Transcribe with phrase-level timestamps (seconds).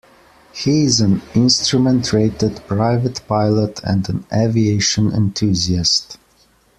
[0.51, 6.17] He is an instrument rated private pilot and an aviation enthusiast.